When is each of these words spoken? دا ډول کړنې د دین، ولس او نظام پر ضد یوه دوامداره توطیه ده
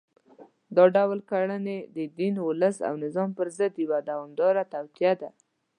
دا 0.75 0.85
ډول 0.95 1.19
کړنې 1.31 1.77
د 1.95 1.97
دین، 2.19 2.35
ولس 2.47 2.77
او 2.87 2.93
نظام 3.05 3.29
پر 3.37 3.47
ضد 3.57 3.73
یوه 3.83 3.99
دوامداره 4.09 4.63
توطیه 4.73 5.13
ده 5.21 5.29